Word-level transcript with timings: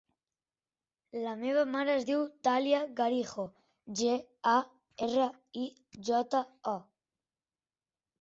La 1.23 1.33
meva 1.41 1.65
mare 1.73 1.91
es 1.97 2.07
diu 2.09 2.23
Thàlia 2.47 2.79
Garijo: 2.99 3.45
ge, 3.99 4.15
a, 4.53 4.55
erra, 5.09 5.27
i, 5.65 5.67
jota, 6.09 6.43
o. 6.73 6.75